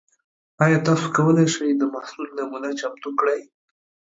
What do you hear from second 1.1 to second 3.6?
کولی شئ د محصول نمونه چمتو کړئ؟